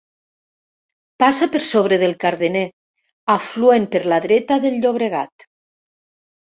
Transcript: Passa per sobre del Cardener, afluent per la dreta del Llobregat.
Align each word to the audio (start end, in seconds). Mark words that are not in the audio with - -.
Passa 1.23 1.49
per 1.57 1.61
sobre 1.73 1.99
del 2.05 2.17
Cardener, 2.25 2.65
afluent 3.37 3.89
per 3.95 4.05
la 4.15 4.21
dreta 4.29 4.63
del 4.67 4.81
Llobregat. 4.83 5.51